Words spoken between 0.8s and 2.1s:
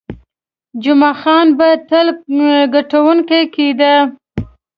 جمعه خان به تل